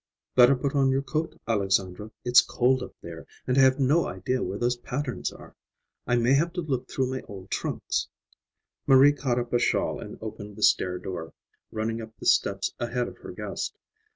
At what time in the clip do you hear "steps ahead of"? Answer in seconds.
12.25-13.19